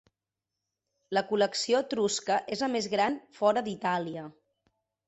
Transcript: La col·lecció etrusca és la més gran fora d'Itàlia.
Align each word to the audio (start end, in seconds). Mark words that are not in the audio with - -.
La 1.17 1.23
col·lecció 1.33 1.83
etrusca 1.85 2.41
és 2.57 2.65
la 2.67 2.73
més 2.79 2.91
gran 2.97 3.21
fora 3.43 3.65
d'Itàlia. 3.71 4.27